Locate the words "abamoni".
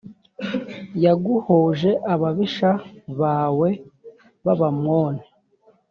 4.53-5.23